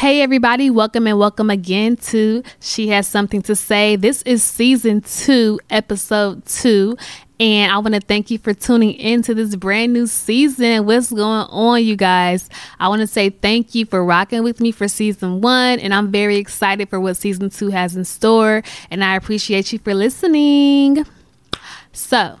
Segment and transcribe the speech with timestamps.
[0.00, 3.96] Hey, everybody, welcome and welcome again to She Has Something to Say.
[3.96, 6.96] This is season two, episode two.
[7.40, 10.86] And I want to thank you for tuning into this brand new season.
[10.86, 12.50] What's going on, you guys?
[12.80, 15.78] I want to say thank you for rocking with me for season one.
[15.78, 18.62] And I'm very excited for what season two has in store.
[18.90, 21.06] And I appreciate you for listening.
[21.92, 22.40] So,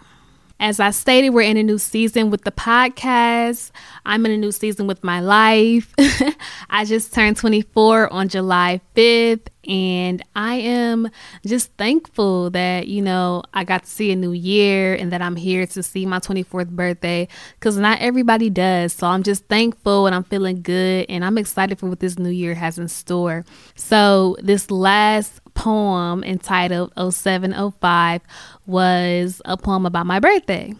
[0.60, 3.70] as I stated, we're in a new season with the podcast.
[4.04, 5.94] I'm in a new season with my life.
[6.70, 11.10] I just turned 24 on July 5th, and I am
[11.46, 15.36] just thankful that, you know, I got to see a new year and that I'm
[15.36, 17.28] here to see my 24th birthday
[17.60, 18.92] because not everybody does.
[18.92, 22.30] So I'm just thankful and I'm feeling good, and I'm excited for what this new
[22.30, 23.44] year has in store.
[23.76, 28.22] So, this last poem entitled 0705
[28.66, 30.72] was a poem about my birthday.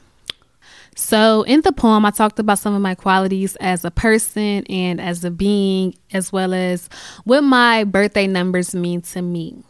[0.95, 5.01] So, in the poem, I talked about some of my qualities as a person and
[5.01, 6.89] as a being, as well as
[7.25, 9.63] what my birthday numbers mean to me.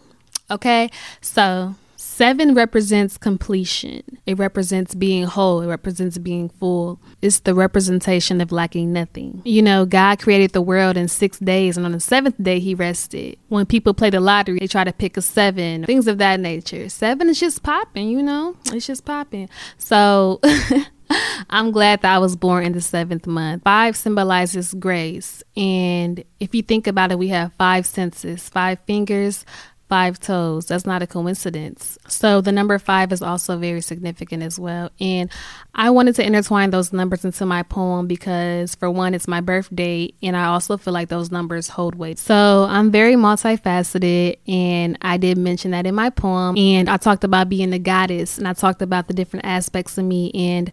[0.50, 1.74] Okay, so
[2.19, 6.98] seven represents completion, it represents being whole, it represents being full.
[7.22, 9.41] It's the representation of lacking nothing.
[9.44, 12.74] You know, God created the world in six days, and on the seventh day, He
[12.74, 13.39] rested.
[13.50, 16.89] When people play the lottery, they try to pick a seven, things of that nature.
[16.89, 19.48] Seven is just popping, you know, it's just popping.
[19.78, 20.41] So,
[21.50, 23.62] I'm glad that I was born in the seventh month.
[23.62, 25.42] Five symbolizes grace.
[25.56, 29.44] And if you think about it, we have five senses, five fingers,
[29.89, 30.67] five toes.
[30.67, 31.98] That's not a coincidence.
[32.08, 34.91] So the number five is also very significant as well.
[35.00, 35.30] And
[35.75, 40.12] I wanted to intertwine those numbers into my poem because, for one, it's my birthday,
[40.22, 42.19] and I also feel like those numbers hold weight.
[42.19, 46.56] So I'm very multifaceted, and I did mention that in my poem.
[46.56, 50.05] And I talked about being the goddess, and I talked about the different aspects of
[50.05, 50.30] me.
[50.33, 50.70] And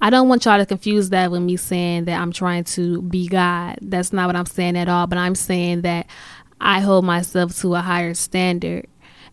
[0.00, 3.28] I don't want y'all to confuse that with me saying that I'm trying to be
[3.28, 3.78] God.
[3.82, 5.06] That's not what I'm saying at all.
[5.06, 6.06] But I'm saying that
[6.62, 8.86] I hold myself to a higher standard.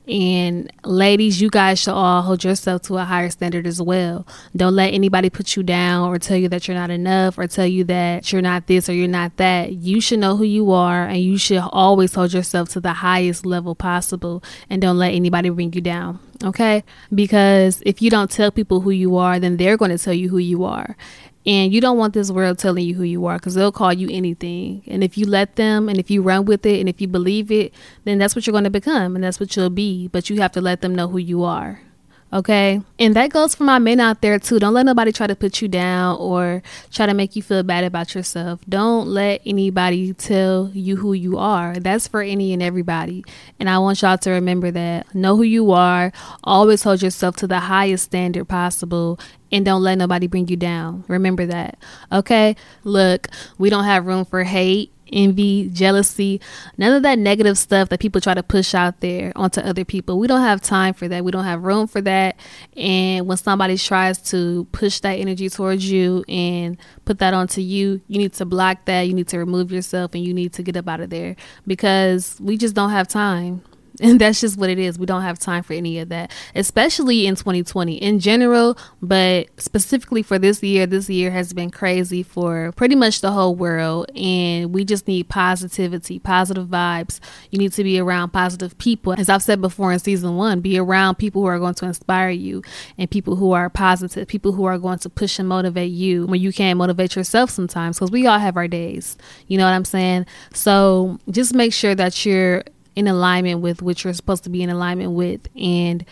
[0.07, 4.25] And ladies, you guys should all hold yourself to a higher standard as well.
[4.56, 7.67] Don't let anybody put you down or tell you that you're not enough or tell
[7.67, 9.73] you that you're not this or you're not that.
[9.73, 13.46] You should know who you are and you should always hold yourself to the highest
[13.46, 16.19] level possible and don't let anybody bring you down.
[16.44, 16.84] Okay?
[17.13, 20.29] Because if you don't tell people who you are, then they're going to tell you
[20.29, 20.97] who you are.
[21.46, 24.10] And you don't want this world telling you who you are because they'll call you
[24.12, 24.84] anything.
[24.88, 27.50] And if you let them and if you run with it and if you believe
[27.52, 27.74] it,
[28.04, 30.08] then that's what you're going to become and that's what you'll be.
[30.08, 31.82] But you have to let them know who you are.
[32.31, 32.81] Okay.
[33.00, 34.59] And that goes for my men out there too.
[34.59, 37.84] Don't let nobody try to put you down or try to make you feel bad
[37.84, 38.59] about yourself.
[38.69, 41.75] Don't let anybody tell you who you are.
[41.79, 43.23] That's for any and everybody.
[43.59, 45.13] And I want y'all to remember that.
[45.16, 46.12] Know who you are.
[46.44, 49.19] Always hold yourself to the highest standard possible
[49.51, 51.03] and don't let nobody bring you down.
[51.07, 51.79] Remember that.
[52.11, 52.56] Okay?
[52.84, 56.42] Look, we don't have room for hate envy, jealousy,
[56.78, 60.20] none of that negative stuff that people try to push out there onto other people.
[60.20, 61.24] We don't have time for that.
[61.24, 62.40] We don't have room for that.
[62.78, 68.02] And when somebody tries to push that energy towards you and put that onto you,
[68.08, 69.02] you need to block that.
[69.02, 72.38] You need to remove yourself and you need to get up out of there because
[72.40, 73.64] we just don't have time.
[74.10, 74.98] And that's just what it is.
[74.98, 80.24] We don't have time for any of that, especially in 2020 in general, but specifically
[80.24, 80.88] for this year.
[80.88, 84.09] This year has been crazy for pretty much the whole world.
[84.16, 87.20] And we just need positivity, positive vibes.
[87.52, 89.14] You need to be around positive people.
[89.14, 92.30] As I've said before in season one, be around people who are going to inspire
[92.30, 92.64] you
[92.98, 96.42] and people who are positive, people who are going to push and motivate you when
[96.42, 99.18] you can't motivate yourself sometimes because we all have our days.
[99.48, 100.26] You know what I'm saying?
[100.54, 102.64] So just make sure that you're
[102.96, 106.06] in alignment with what you're supposed to be in alignment with and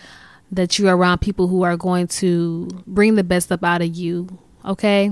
[0.52, 4.28] that you're around people who are going to bring the best up out of you
[4.66, 5.12] okay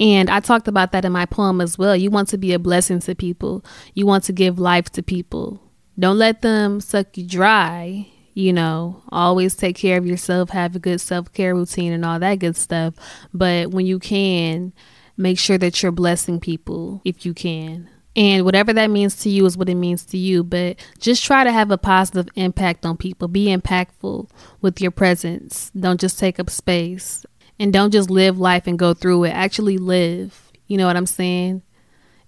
[0.00, 1.94] and I talked about that in my poem as well.
[1.94, 3.64] You want to be a blessing to people.
[3.94, 5.60] You want to give life to people.
[5.98, 8.08] Don't let them suck you dry.
[8.36, 12.18] You know, always take care of yourself, have a good self care routine, and all
[12.18, 12.94] that good stuff.
[13.32, 14.72] But when you can,
[15.16, 17.88] make sure that you're blessing people if you can.
[18.16, 20.44] And whatever that means to you is what it means to you.
[20.44, 23.28] But just try to have a positive impact on people.
[23.28, 24.28] Be impactful
[24.60, 25.70] with your presence.
[25.78, 27.26] Don't just take up space.
[27.58, 29.30] And don't just live life and go through it.
[29.30, 30.52] Actually live.
[30.66, 31.62] You know what I'm saying?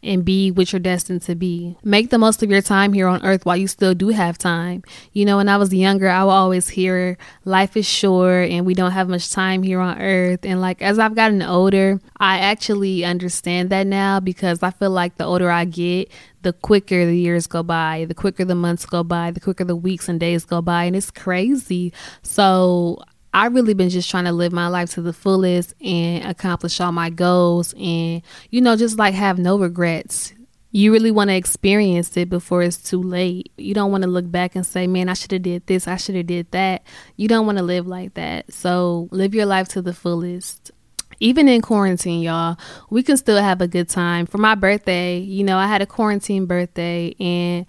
[0.06, 1.76] And be what you're destined to be.
[1.82, 4.82] Make the most of your time here on earth while you still do have time.
[5.12, 8.75] You know, when I was younger, I would always hear life is short and we
[8.75, 10.41] don't have much time here on earth.
[10.44, 15.17] And like as I've gotten older, I actually understand that now because I feel like
[15.17, 16.11] the older I get,
[16.43, 19.76] the quicker the years go by, the quicker the months go by, the quicker the
[19.76, 20.85] weeks and days go by.
[20.85, 21.93] And it's crazy.
[22.23, 23.02] So
[23.37, 26.91] I really been just trying to live my life to the fullest and accomplish all
[26.91, 30.33] my goals and you know just like have no regrets.
[30.73, 33.53] You really want to experience it before it's too late.
[33.59, 35.87] You don't want to look back and say, "Man, I should have did this.
[35.87, 36.83] I should have did that."
[37.17, 38.50] You don't want to live like that.
[38.55, 40.73] So, live your life to the fullest
[41.21, 42.59] even in quarantine, y'all,
[42.91, 44.27] we can still have a good time.
[44.27, 47.67] For my birthday, you know, I had a quarantine birthday, and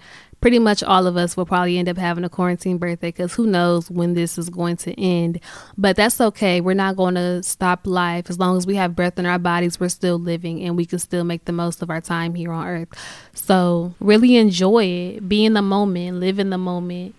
[0.47, 3.45] pretty much all of us will probably end up having a quarantine birthday because who
[3.45, 5.41] knows when this is going to end.
[5.77, 6.61] But that's okay.
[6.61, 8.29] We're not going to stop life.
[8.29, 10.99] As long as we have breath in our bodies, we're still living and we can
[10.99, 12.87] still make the most of our time here on earth.
[13.33, 17.13] So, really enjoy it, be in the moment, live in the moment,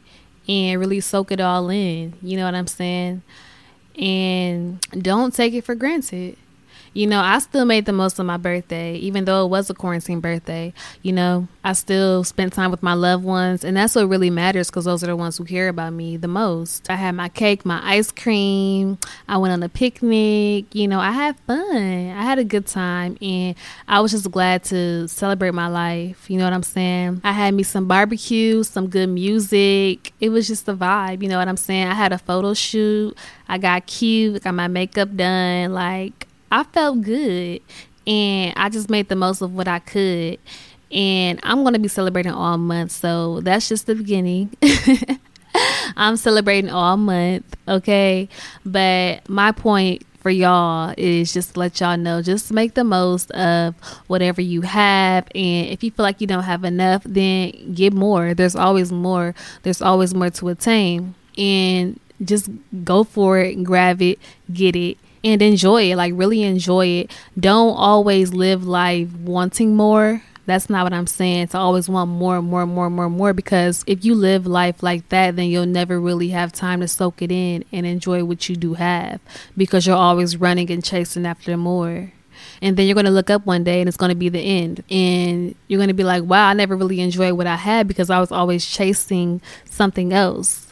[0.49, 2.15] and really soak it all in.
[2.23, 3.23] You know what I'm saying?
[3.99, 6.37] and don't take it for granted.
[6.95, 9.75] You know, I still made the most of my birthday, even though it was a
[9.75, 10.73] quarantine birthday.
[11.03, 14.69] You know, I still spent time with my loved ones, and that's what really matters
[14.69, 16.91] because those are the ones who care about me the most.
[16.91, 18.99] I had my cake, my ice cream.
[19.29, 20.75] I went on a picnic.
[20.75, 21.77] You know, I had fun.
[21.77, 23.55] I had a good time, and
[23.87, 26.31] I was just glad to celebrate my life.
[26.31, 27.21] You know what I'm saying?
[27.25, 30.13] I had me some barbecue, some good music.
[30.21, 31.23] It was just a vibe.
[31.23, 31.89] You know what I'm saying?
[31.89, 33.17] I had a photo shoot.
[33.49, 35.73] I got cute, got my makeup done.
[35.73, 37.61] Like, I felt good
[38.07, 40.39] and I just made the most of what I could.
[40.91, 42.93] And I'm going to be celebrating all month.
[42.93, 44.57] So that's just the beginning.
[45.97, 48.29] I'm celebrating all month, okay?
[48.65, 53.75] But my point for y'all is just let y'all know just make the most of
[54.09, 58.35] whatever you have and if you feel like you don't have enough then get more
[58.35, 62.51] there's always more there's always more to attain and just
[62.83, 64.19] go for it grab it
[64.53, 65.97] get it and enjoy it.
[65.97, 67.11] Like, really enjoy it.
[67.39, 70.23] Don't always live life wanting more.
[70.47, 71.49] That's not what I'm saying.
[71.49, 73.35] To always want more, and more, and more, more, more.
[73.35, 77.21] Because if you live life like that, then you'll never really have time to soak
[77.21, 79.21] it in and enjoy what you do have.
[79.57, 82.13] Because you're always running and chasing after more.
[82.63, 84.41] And then you're going to look up one day and it's going to be the
[84.41, 84.83] end.
[84.91, 88.11] And you're going to be like, wow, I never really enjoyed what I had because
[88.11, 90.68] I was always chasing something else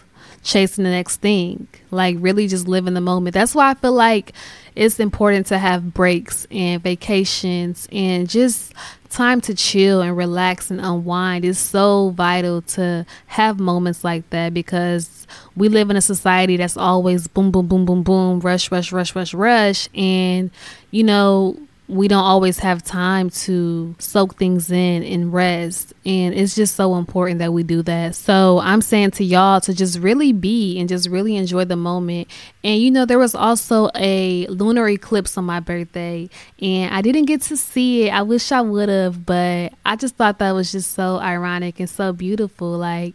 [0.47, 1.67] chasing the next thing.
[1.91, 3.35] Like really just live in the moment.
[3.35, 4.33] That's why I feel like
[4.77, 8.73] it's important to have breaks and vacations and just
[9.09, 14.53] time to chill and relax and unwind is so vital to have moments like that
[14.55, 15.27] because
[15.57, 19.15] we live in a society that's always boom boom boom boom boom rush rush rush
[19.15, 20.51] rush rush and
[20.91, 21.57] you know
[21.89, 25.95] we don't always have time to soak things in and rest.
[26.05, 28.17] And it's just so important that we do that.
[28.17, 32.29] So I'm saying to y'all to just really be and just really enjoy the moment.
[32.65, 36.29] And you know, there was also a lunar eclipse on my birthday,
[36.61, 38.11] and I didn't get to see it.
[38.11, 41.89] I wish I would have, but I just thought that was just so ironic and
[41.89, 42.71] so beautiful.
[42.71, 43.15] Like,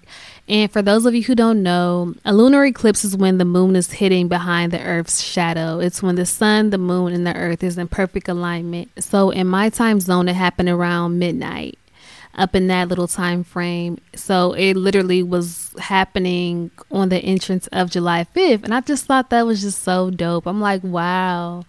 [0.51, 3.73] and for those of you who don't know, a lunar eclipse is when the moon
[3.73, 5.79] is hidden behind the earth's shadow.
[5.79, 8.91] It's when the sun, the moon, and the earth is in perfect alignment.
[9.01, 11.79] So in my time zone, it happened around midnight
[12.35, 13.97] up in that little time frame.
[14.13, 18.65] So it literally was happening on the entrance of July 5th.
[18.65, 20.45] And I just thought that was just so dope.
[20.47, 21.63] I'm like, wow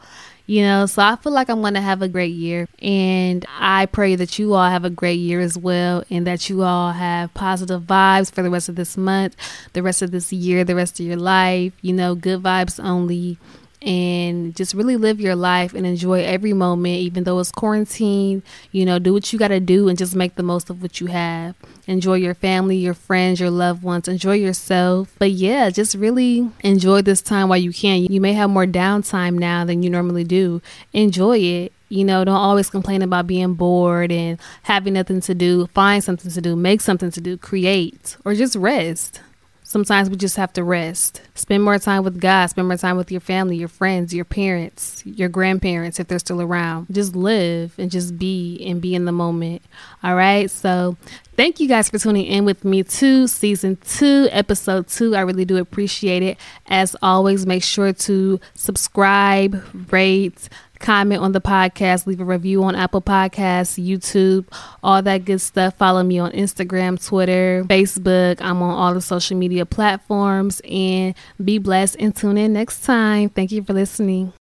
[0.53, 2.69] you know so i feel like i'm going to have a great year.
[2.83, 6.63] And i pray that you all have a great year as well and that you
[6.63, 9.35] all have positive vibes for the rest of this month
[9.73, 13.39] the rest of this year the rest of your life you know good vibes only
[13.83, 18.43] and just really live your life and enjoy every moment, even though it's quarantine.
[18.71, 21.01] You know, do what you got to do and just make the most of what
[21.01, 21.55] you have.
[21.87, 24.09] Enjoy your family, your friends, your loved ones.
[24.09, 25.15] Enjoy yourself.
[25.19, 28.05] But yeah, just really enjoy this time while you can.
[28.05, 30.63] You may have more downtime now than you normally do.
[30.93, 31.73] Enjoy it.
[31.89, 35.67] You know, don't always complain about being bored and having nothing to do.
[35.75, 39.21] Find something to do, make something to do, create, or just rest.
[39.73, 41.23] Sometimes we just have to rest.
[41.35, 42.45] Spend more time with God.
[42.49, 46.43] Spend more time with your family, your friends, your parents, your grandparents if they're still
[46.43, 46.89] around.
[46.91, 49.63] Just live and just be and be in the moment.
[50.03, 50.51] All right.
[50.51, 50.99] So,
[51.37, 55.17] thank you guys for tuning in with me to season two, episode two.
[55.17, 56.37] I really do appreciate it.
[56.67, 60.51] As always, make sure to subscribe, rate,
[60.83, 64.47] comment on the podcast, leave a review on Apple Podcasts, YouTube,
[64.83, 65.77] all that good stuff.
[65.79, 68.43] Follow me on Instagram, Twitter, Facebook.
[68.43, 73.31] I'm on all the social media platforms and be blessed and tune in next time.
[73.31, 74.33] Thank you for listening.